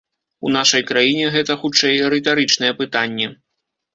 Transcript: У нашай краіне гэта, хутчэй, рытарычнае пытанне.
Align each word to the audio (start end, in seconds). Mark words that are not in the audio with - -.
У 0.47 0.51
нашай 0.53 0.81
краіне 0.91 1.27
гэта, 1.35 1.57
хутчэй, 1.63 2.01
рытарычнае 2.13 2.71
пытанне. 2.83 3.27